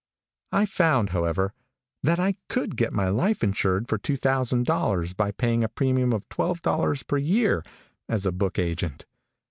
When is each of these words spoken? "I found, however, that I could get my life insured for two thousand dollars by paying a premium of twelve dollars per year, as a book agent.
"I 0.51 0.65
found, 0.65 1.09
however, 1.11 1.53
that 2.01 2.19
I 2.19 2.33
could 2.49 2.75
get 2.75 2.91
my 2.91 3.09
life 3.09 3.43
insured 3.43 3.87
for 3.87 3.99
two 3.99 4.15
thousand 4.15 4.65
dollars 4.65 5.13
by 5.13 5.31
paying 5.31 5.63
a 5.63 5.69
premium 5.69 6.11
of 6.11 6.27
twelve 6.27 6.63
dollars 6.63 7.03
per 7.03 7.17
year, 7.17 7.63
as 8.09 8.25
a 8.25 8.31
book 8.31 8.57
agent. 8.57 9.05